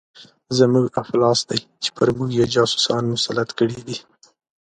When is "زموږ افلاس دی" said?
0.57-1.59